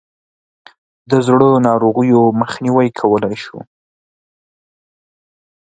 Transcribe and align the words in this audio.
د 1.09 1.11
زړه 1.27 1.49
ناروغیو 1.67 2.21
مخنیوی 2.41 2.89
کولای 2.99 3.35
شو. 3.43 3.59